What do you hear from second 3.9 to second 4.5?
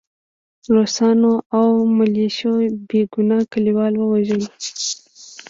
ووژل